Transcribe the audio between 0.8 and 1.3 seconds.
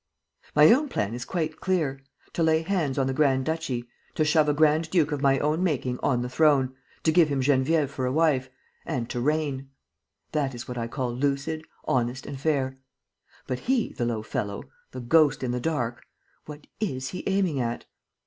plan is